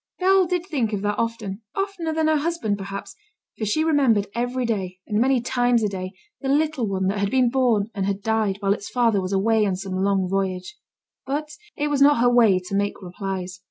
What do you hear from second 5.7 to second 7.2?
a day, the little one that